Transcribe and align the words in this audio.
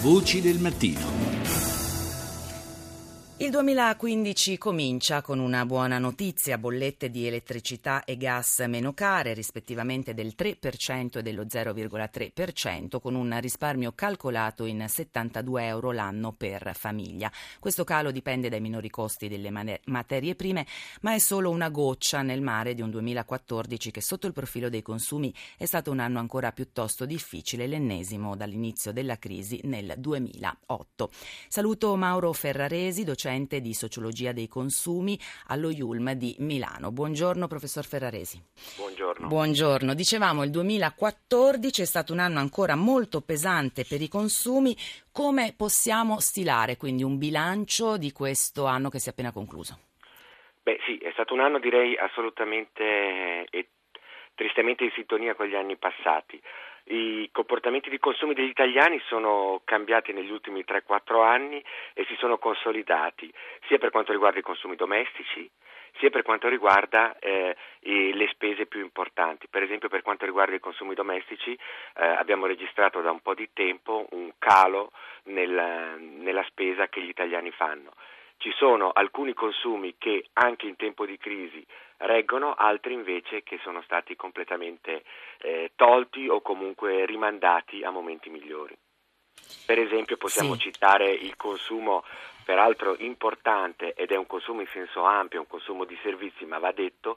Voci 0.00 0.40
del 0.40 0.58
mattino. 0.58 1.35
Il 3.46 3.52
2015 3.52 4.58
comincia 4.58 5.22
con 5.22 5.38
una 5.38 5.64
buona 5.64 6.00
notizia, 6.00 6.58
bollette 6.58 7.10
di 7.10 7.28
elettricità 7.28 8.02
e 8.02 8.16
gas 8.16 8.58
meno 8.66 8.92
care, 8.92 9.34
rispettivamente 9.34 10.14
del 10.14 10.34
3% 10.36 11.18
e 11.18 11.22
dello 11.22 11.44
0,3%, 11.44 13.00
con 13.00 13.14
un 13.14 13.38
risparmio 13.40 13.92
calcolato 13.94 14.64
in 14.64 14.84
72 14.88 15.64
euro 15.64 15.92
l'anno 15.92 16.32
per 16.32 16.72
famiglia. 16.74 17.30
Questo 17.60 17.84
calo 17.84 18.10
dipende 18.10 18.48
dai 18.48 18.60
minori 18.60 18.90
costi 18.90 19.28
delle 19.28 19.52
materie 19.84 20.34
prime, 20.34 20.66
ma 21.02 21.14
è 21.14 21.18
solo 21.20 21.50
una 21.50 21.68
goccia 21.68 22.22
nel 22.22 22.42
mare 22.42 22.74
di 22.74 22.82
un 22.82 22.90
2014 22.90 23.92
che 23.92 24.00
sotto 24.00 24.26
il 24.26 24.32
profilo 24.32 24.68
dei 24.68 24.82
consumi 24.82 25.32
è 25.56 25.66
stato 25.66 25.92
un 25.92 26.00
anno 26.00 26.18
ancora 26.18 26.50
piuttosto 26.50 27.06
difficile, 27.06 27.68
l'ennesimo 27.68 28.34
dall'inizio 28.34 28.90
della 28.90 29.20
crisi 29.20 29.60
nel 29.62 29.94
2008. 29.96 31.10
Saluto 31.46 31.94
Mauro 31.94 32.32
Ferraresi, 32.32 33.04
docente 33.04 33.34
docente 33.36 33.60
di 33.60 33.74
sociologia 33.74 34.32
dei 34.32 34.48
consumi 34.48 35.18
allo 35.48 35.70
IULM 35.70 36.12
di 36.12 36.34
Milano. 36.38 36.90
Buongiorno 36.90 37.46
professor 37.46 37.84
Ferraresi. 37.84 38.40
Buongiorno. 38.78 39.28
Buongiorno. 39.28 39.94
Dicevamo 39.94 40.42
il 40.42 40.50
2014 40.50 41.82
è 41.82 41.84
stato 41.84 42.12
un 42.12 42.20
anno 42.20 42.38
ancora 42.38 42.74
molto 42.76 43.20
pesante 43.20 43.84
per 43.84 44.00
i 44.00 44.08
consumi. 44.08 44.74
Come 45.12 45.54
possiamo 45.56 46.18
stilare 46.20 46.76
quindi 46.76 47.02
un 47.02 47.18
bilancio 47.18 47.98
di 47.98 48.12
questo 48.12 48.64
anno 48.64 48.88
che 48.88 48.98
si 48.98 49.08
è 49.08 49.12
appena 49.12 49.32
concluso? 49.32 49.78
Beh 50.62 50.80
sì, 50.86 50.96
è 50.98 51.10
stato 51.12 51.34
un 51.34 51.40
anno 51.40 51.58
direi 51.58 51.96
assolutamente 51.96 53.46
e 53.50 53.68
tristemente 54.34 54.84
in 54.84 54.90
sintonia 54.94 55.34
con 55.34 55.46
gli 55.46 55.54
anni 55.54 55.76
passati. 55.76 56.40
I 56.88 57.28
comportamenti 57.32 57.90
di 57.90 57.98
consumo 57.98 58.32
degli 58.32 58.48
italiani 58.48 59.00
sono 59.08 59.60
cambiati 59.64 60.12
negli 60.12 60.30
ultimi 60.30 60.64
3-4 60.66 61.24
anni 61.24 61.62
e 61.94 62.04
si 62.04 62.14
sono 62.16 62.38
consolidati, 62.38 63.32
sia 63.66 63.78
per 63.78 63.90
quanto 63.90 64.12
riguarda 64.12 64.38
i 64.38 64.42
consumi 64.42 64.76
domestici, 64.76 65.50
sia 65.98 66.10
per 66.10 66.22
quanto 66.22 66.48
riguarda 66.48 67.18
eh, 67.18 67.56
le 67.80 68.28
spese 68.28 68.66
più 68.66 68.80
importanti. 68.80 69.48
Per 69.48 69.62
esempio 69.62 69.88
per 69.88 70.02
quanto 70.02 70.26
riguarda 70.26 70.54
i 70.54 70.60
consumi 70.60 70.94
domestici 70.94 71.52
eh, 71.52 72.04
abbiamo 72.06 72.46
registrato 72.46 73.00
da 73.00 73.10
un 73.10 73.20
po' 73.20 73.34
di 73.34 73.48
tempo 73.52 74.06
un 74.10 74.30
calo 74.38 74.92
nel, 75.24 75.98
nella 75.98 76.44
spesa 76.44 76.88
che 76.88 77.00
gli 77.00 77.08
italiani 77.08 77.50
fanno. 77.50 77.92
Ci 78.38 78.52
sono 78.56 78.90
alcuni 78.90 79.32
consumi 79.32 79.96
che 79.98 80.26
anche 80.34 80.66
in 80.66 80.76
tempo 80.76 81.06
di 81.06 81.16
crisi 81.16 81.64
reggono, 81.98 82.54
altri 82.54 82.92
invece 82.92 83.42
che 83.42 83.58
sono 83.62 83.82
stati 83.82 84.14
completamente 84.14 85.02
eh, 85.38 85.72
tolti 85.74 86.28
o 86.28 86.40
comunque 86.40 87.06
rimandati 87.06 87.82
a 87.82 87.90
momenti 87.90 88.28
migliori. 88.28 88.76
Per 89.66 89.78
esempio 89.78 90.16
possiamo 90.16 90.54
sì. 90.54 90.70
citare 90.70 91.10
il 91.10 91.36
consumo 91.36 92.04
peraltro 92.44 92.94
importante 92.98 93.92
ed 93.94 94.12
è 94.12 94.16
un 94.16 94.26
consumo 94.26 94.60
in 94.60 94.68
senso 94.68 95.02
ampio, 95.02 95.40
un 95.40 95.48
consumo 95.48 95.84
di 95.84 95.98
servizi, 96.02 96.44
ma 96.44 96.58
va 96.58 96.70
detto, 96.70 97.16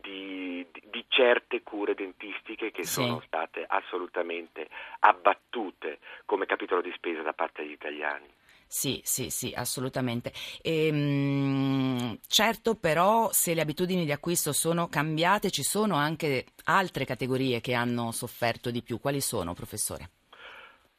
di, 0.00 0.66
di 0.84 1.04
certe 1.08 1.62
cure 1.62 1.94
dentistiche 1.94 2.70
che 2.70 2.84
sì. 2.84 2.92
sono 2.92 3.20
state 3.26 3.64
assolutamente 3.68 4.68
abbattute 5.00 5.98
come 6.24 6.46
capitolo 6.46 6.80
di 6.80 6.92
spesa 6.92 7.20
da 7.20 7.34
parte 7.34 7.62
degli 7.62 7.72
italiani. 7.72 8.26
Sì, 8.72 9.00
sì, 9.02 9.30
sì, 9.30 9.52
assolutamente. 9.52 10.30
Ehm, 10.62 12.16
certo, 12.28 12.76
però, 12.76 13.28
se 13.32 13.52
le 13.52 13.62
abitudini 13.62 14.04
di 14.04 14.12
acquisto 14.12 14.52
sono 14.52 14.86
cambiate, 14.86 15.50
ci 15.50 15.64
sono 15.64 15.96
anche 15.96 16.44
altre 16.66 17.04
categorie 17.04 17.60
che 17.60 17.74
hanno 17.74 18.12
sofferto 18.12 18.70
di 18.70 18.80
più. 18.80 19.00
Quali 19.00 19.20
sono, 19.20 19.54
professore? 19.54 20.10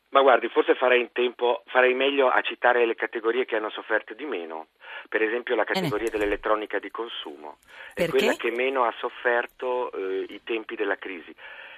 Ma 0.10 0.20
guardi, 0.20 0.50
forse 0.50 0.76
farei, 0.76 1.12
tempo, 1.14 1.64
farei 1.68 1.94
meglio 1.94 2.28
a 2.28 2.42
citare 2.42 2.86
le 2.86 2.96
categorie 2.96 3.46
che 3.46 3.56
hanno 3.56 3.70
sofferto 3.70 4.14
di 4.14 4.26
meno. 4.26 4.68
Per 5.08 5.22
esempio 5.22 5.56
la 5.56 5.64
categoria 5.64 6.08
Bene. 6.08 6.18
dell'elettronica 6.18 6.78
di 6.78 6.92
consumo. 6.92 7.60
Perché? 7.94 8.04
È 8.04 8.20
quella 8.20 8.34
che 8.34 8.52
meno 8.52 8.84
ha 8.84 8.94
sofferto 8.98 9.94
eh, 9.94 10.26
i 10.28 10.42
tempi 10.44 10.76
della 10.76 10.98
crisi. 10.98 11.34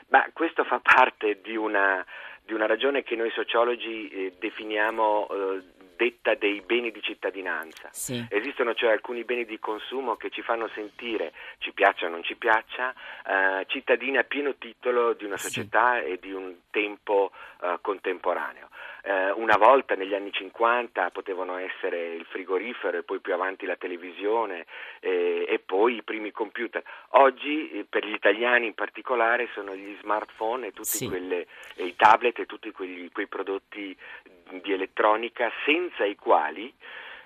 Ma 0.08 0.28
questo 0.34 0.64
fa 0.64 0.80
parte 0.84 1.40
di 1.44 1.56
una, 1.56 2.04
di 2.44 2.54
una 2.54 2.66
ragione 2.66 3.04
che 3.04 3.16
noi 3.16 3.30
sociologi 3.30 4.10
eh, 4.10 4.34
definiamo 4.40 5.28
eh, 5.30 5.83
detta 6.04 6.36
dei 6.36 6.62
beni 6.62 6.92
di 6.92 7.02
cittadinanza. 7.02 7.88
Sì. 7.92 8.26
Esistono 8.30 8.74
cioè 8.74 8.92
alcuni 8.92 9.24
beni 9.24 9.46
di 9.46 9.58
consumo 9.60 10.16
che 10.16 10.30
ci 10.30 10.42
fanno 10.42 10.70
sentire, 10.74 11.32
ci 11.60 11.72
piaccia 11.72 12.08
o 12.08 12.10
non 12.10 12.24
ci 12.24 12.36
piaccia, 12.36 12.94
eh, 13.26 13.66
cittadini 13.68 14.18
a 14.18 14.24
pieno 14.24 14.56
titolo 14.56 15.14
di 15.14 15.24
una 15.24 15.38
società 15.38 16.00
sì. 16.00 16.12
e 16.12 16.20
di 16.20 16.34
un 16.34 16.56
tempo 16.70 17.32
eh, 17.62 17.78
contemporaneo. 17.80 18.70
Eh, 19.06 19.32
una 19.32 19.58
volta 19.58 19.96
negli 19.96 20.14
anni 20.14 20.32
50 20.32 21.10
potevano 21.10 21.58
essere 21.58 22.14
il 22.14 22.24
frigorifero 22.24 22.98
e 22.98 23.04
poi 23.04 23.20
più 23.20 23.34
avanti 23.34 23.66
la 23.66 23.76
televisione 23.76 24.66
eh, 25.02 25.46
e 25.46 25.60
poi 25.60 25.98
i 25.98 26.04
primi 26.04 26.32
computer. 26.32 26.82
Oggi 27.10 27.70
eh, 27.72 27.86
per 27.90 28.06
gli 28.06 28.14
italiani 28.14 28.68
in 28.68 28.74
particolare 28.74 29.50
sono 29.54 29.76
gli 29.76 29.98
smartphone 30.00 30.68
e 30.68 30.72
tutti 30.72 30.98
sì. 31.00 31.08
quelle, 31.10 31.48
i 31.76 31.94
tablet 31.98 32.40
e 32.40 32.46
tutti 32.46 32.72
quegli, 32.72 33.12
quei 33.12 33.28
prodotti 33.28 33.94
di 34.62 34.72
elettronica 34.72 35.52
senza 35.66 36.06
i 36.06 36.16
quali 36.16 36.74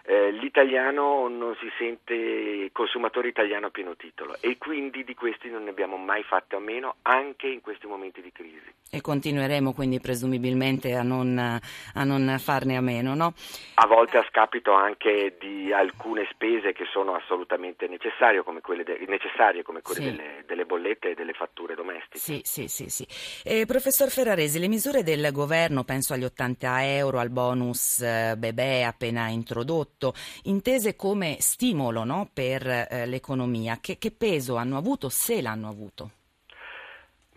eh, 0.09 0.31
l'italiano 0.31 1.27
non 1.27 1.53
si 1.59 1.69
sente 1.77 2.69
consumatore 2.71 3.27
italiano 3.27 3.67
a 3.67 3.69
pieno 3.71 3.97
titolo 3.97 4.37
e 4.39 4.57
quindi 4.57 5.03
di 5.03 5.13
questi 5.13 5.49
non 5.49 5.65
ne 5.65 5.69
abbiamo 5.69 5.97
mai 5.97 6.23
fatto 6.23 6.55
a 6.55 6.59
meno 6.59 6.95
anche 7.01 7.47
in 7.47 7.59
questi 7.59 7.87
momenti 7.87 8.21
di 8.21 8.31
crisi. 8.31 8.75
E 8.89 9.01
continueremo 9.01 9.73
quindi 9.73 9.99
presumibilmente 9.99 10.95
a 10.95 11.03
non, 11.03 11.37
a 11.37 12.03
non 12.05 12.37
farne 12.39 12.77
a 12.77 12.81
meno, 12.81 13.15
no? 13.15 13.33
A 13.75 13.85
volte 13.85 14.17
a 14.17 14.25
scapito 14.29 14.71
anche 14.71 15.35
di 15.37 15.73
alcune 15.73 16.25
spese 16.31 16.71
che 16.71 16.85
sono 16.89 17.13
assolutamente 17.13 17.87
necessarie 17.87 18.43
come 18.43 18.61
quelle, 18.61 18.83
de- 18.83 19.03
necessarie, 19.07 19.61
come 19.61 19.81
quelle 19.81 19.99
sì. 19.99 20.05
delle, 20.05 20.43
delle, 20.47 20.65
bollette 20.65 21.11
e 21.11 21.13
delle 21.15 21.33
fatture 21.33 21.75
domestiche. 21.75 22.17
Sì, 22.17 22.39
sì, 22.45 22.69
sì. 22.69 22.89
sì. 22.89 23.05
Eh, 23.43 23.65
professor 23.65 24.09
Ferraresi, 24.09 24.57
le 24.57 24.69
misure 24.69 25.03
del 25.03 25.31
governo, 25.33 25.83
penso 25.83 26.13
agli 26.13 26.23
80 26.23 26.95
euro, 26.95 27.19
al 27.19 27.29
bonus 27.29 27.99
eh, 27.99 28.35
bebè 28.37 28.83
appena 28.83 29.27
introdotto, 29.27 29.96
tutto 29.97 30.13
intese 30.43 30.95
come 30.95 31.37
stimolo 31.39 32.03
no, 32.03 32.29
per 32.31 32.65
eh, 32.67 33.05
l'economia. 33.07 33.79
Che, 33.81 33.97
che 33.97 34.11
peso 34.11 34.55
hanno 34.55 34.77
avuto, 34.77 35.09
se 35.09 35.41
l'hanno 35.41 35.67
avuto? 35.67 36.11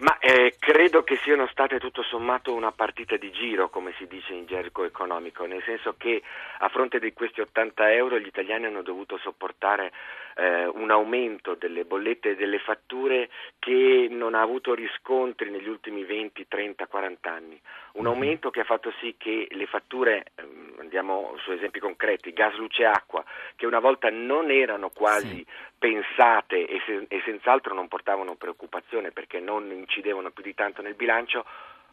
Ma 0.00 0.19
eh, 0.19 0.54
credo 0.59 1.03
che 1.03 1.16
siano 1.16 1.47
state 1.49 1.78
tutto 1.78 2.03
sommato 2.03 2.54
una 2.54 2.72
partita 2.72 3.19
di 3.19 3.31
giro, 3.32 3.69
come 3.69 3.93
si 3.99 4.06
dice 4.06 4.32
in 4.32 4.47
gergo 4.47 4.84
economico, 4.84 5.44
nel 5.44 5.62
senso 5.62 5.94
che 5.99 6.22
a 6.59 6.69
fronte 6.70 6.99
di 6.99 7.12
questi 7.12 7.43
80 7.43 7.93
euro 7.93 8.19
gli 8.19 8.26
italiani 8.26 8.65
hanno 8.65 8.81
dovuto 8.81 9.19
sopportare 9.19 9.93
eh, 10.37 10.65
un 10.66 10.91
aumento 10.91 11.54
delle 11.54 11.84
bollette 11.84 12.31
e 12.31 12.37
delle 12.37 12.59
fatture 12.60 13.28
che 13.59 13.89
non 14.30 14.41
ha 14.41 14.42
avuto 14.42 14.74
riscontri 14.74 15.50
negli 15.50 15.68
ultimi 15.68 16.04
20, 16.04 16.46
30, 16.46 16.86
40 16.86 17.30
anni. 17.32 17.60
Un 17.94 18.04
mhm. 18.04 18.10
aumento 18.10 18.50
che 18.50 18.60
ha 18.60 18.64
fatto 18.64 18.92
sì 19.00 19.16
che 19.18 19.48
le 19.50 19.66
fatture, 19.66 20.26
ehm, 20.36 20.76
andiamo 20.78 21.34
su 21.38 21.50
esempi 21.50 21.80
concreti, 21.80 22.32
gas, 22.32 22.54
luce 22.54 22.82
e 22.82 22.86
acqua, 22.86 23.24
che 23.56 23.66
una 23.66 23.80
volta 23.80 24.08
non 24.08 24.50
erano 24.50 24.90
quasi 24.90 25.36
sì. 25.36 25.46
pensate 25.76 26.66
e, 26.66 26.80
se, 26.86 27.06
e 27.08 27.20
senz'altro 27.24 27.74
non 27.74 27.88
portavano 27.88 28.36
preoccupazione 28.36 29.10
perché 29.10 29.40
non 29.40 29.70
incidevano 29.72 30.30
più 30.30 30.44
di 30.44 30.54
tanto 30.54 30.80
nel 30.80 30.94
bilancio, 30.94 31.44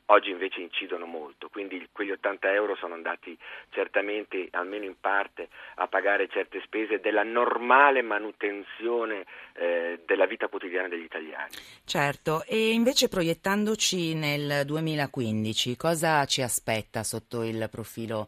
oggi 0.07 0.29
invece 0.29 0.61
incidono 0.61 1.05
molto, 1.05 1.49
quindi 1.49 1.87
quegli 1.91 2.11
80 2.11 2.53
euro 2.53 2.75
sono 2.75 2.93
andati 2.93 3.37
certamente, 3.69 4.47
almeno 4.51 4.85
in 4.85 4.95
parte, 4.99 5.49
a 5.75 5.87
pagare 5.87 6.27
certe 6.29 6.61
spese 6.63 6.99
della 6.99 7.23
normale 7.23 8.01
manutenzione 8.01 9.25
eh, 9.53 10.01
della 10.05 10.25
vita 10.25 10.47
quotidiana 10.47 10.87
degli 10.87 11.03
italiani. 11.03 11.51
Certo, 11.85 12.43
e 12.45 12.71
invece 12.71 13.09
proiettandoci 13.09 14.13
nel 14.13 14.65
2015, 14.65 15.75
cosa 15.75 16.25
ci 16.25 16.41
aspetta 16.41 17.03
sotto 17.03 17.43
il 17.43 17.67
profilo 17.69 18.27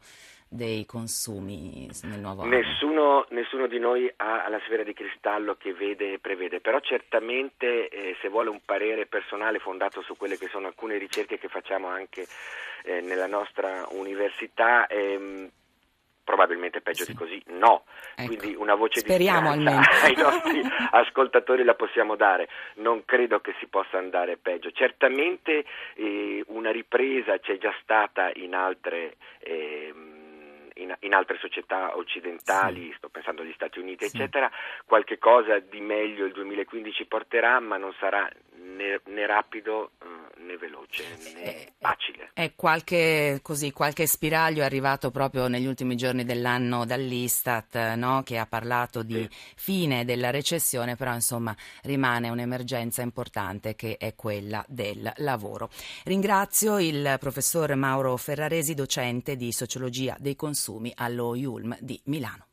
dei 0.50 0.86
consumi 0.86 1.88
nel 2.04 2.20
nuovo 2.20 2.42
anno? 2.42 2.58
Nessuno, 2.58 3.26
nessuno 3.30 3.68
di 3.68 3.78
noi 3.78 4.12
ha 4.18 4.50
la 4.50 4.60
sfera 4.66 4.84
di 4.84 4.94
cristallo 4.94 5.56
che 5.56 5.74
vede 5.74 6.14
e 6.14 6.20
prevede, 6.20 6.60
però 6.60 6.80
certamente 6.80 7.88
eh, 7.88 8.18
se 8.20 8.30
vuole 8.30 8.50
un 8.50 8.60
parere 8.66 9.06
personale 9.06 9.60
fondato 9.60 10.02
su 10.02 10.18
quelle 10.18 10.38
che 10.38 10.48
sono 10.48 10.68
alcune 10.68 10.98
ricerche 10.98 11.38
che 11.38 11.48
facciamo 11.48 11.88
anche 11.88 12.26
eh, 12.84 13.02
nella 13.02 13.28
nostra 13.28 13.88
università, 13.92 14.88
ehm, 14.88 15.50
probabilmente 16.30 16.82
peggio 16.82 17.06
sì. 17.06 17.12
di 17.12 17.18
così 17.18 17.44
no. 17.48 17.86
Ecco. 18.16 18.28
Quindi 18.28 18.56
una 18.56 18.76
voce 18.76 19.00
Speriamo 19.00 19.56
di 19.58 19.66
ai 19.68 20.16
nostri 20.16 20.62
ascoltatori 20.92 21.64
la 21.64 21.74
possiamo 21.74 22.16
dare. 22.16 22.48
Non 22.76 23.04
credo 23.04 23.40
che 23.40 23.56
si 23.60 23.66
possa 23.66 23.98
andare 23.98 24.38
peggio. 24.38 24.70
Certamente 24.72 25.66
eh, 25.96 26.44
una 26.48 26.72
ripresa 26.72 27.40
c'è 27.40 27.58
già 27.58 27.74
stata 27.82 28.30
in 28.36 28.54
altre 28.54 29.16
eh, 29.40 29.92
in, 30.82 30.96
in 31.02 31.14
altre 31.14 31.38
società 31.38 31.96
occidentali, 31.98 32.88
sì. 32.88 32.94
sto 32.98 33.10
pensando 33.10 33.42
agli 33.42 33.54
Stati 33.54 33.80
Uniti, 33.80 34.08
sì. 34.08 34.16
eccetera, 34.16 34.50
qualche 34.86 35.18
cosa 35.18 35.60
di 35.60 35.80
meglio 35.80 36.26
il 36.26 36.34
2015 36.34 37.06
porterà, 37.06 37.60
ma 37.60 37.78
non 37.78 37.94
sarà 38.00 38.30
né, 38.56 39.00
né 39.06 39.26
rapido 39.26 39.92
eh, 40.02 40.06
né 40.40 40.58
veloce 40.58 41.04
né 41.34 41.44
eh, 41.44 41.74
facile. 41.80 42.32
È 42.34 42.54
qualche, 42.56 43.40
così, 43.42 43.72
qualche 43.72 44.08
spiraglio 44.08 44.62
è 44.62 44.66
arrivato 44.66 45.12
proprio 45.12 45.48
negli 45.48 45.66
ultimi 45.66 45.96
giorni 45.96 46.24
dell'anno 46.24 46.86
dall'Istat 46.86 47.94
no? 47.96 48.24
che 48.24 48.38
ha 48.38 48.46
parlato 48.46 49.04
di 49.04 49.28
sì. 49.30 49.30
fine 49.56 50.06
della 50.06 50.30
recessione, 50.30 50.96
però 50.96 51.14
insomma 51.14 51.56
rimane 51.84 52.30
un'emergenza 52.30 53.02
importante 53.02 53.76
che 53.76 53.98
è 53.98 54.16
quella 54.16 54.64
del 54.68 55.12
lavoro. 55.18 55.70
Ringrazio 56.04 56.80
il 56.80 57.18
professor 57.20 57.76
Mauro 57.76 58.16
Ferraresi, 58.18 58.74
docente 58.74 59.36
di 59.36 59.52
sociologia 59.52 60.16
dei 60.20 60.36
consumi 60.36 60.92
allo 60.96 61.36
IULM 61.36 61.78
di 61.80 62.00
Milano. 62.06 62.46